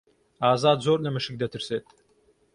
[0.43, 1.85] ئازاد زۆر لە مشک دەترسێت.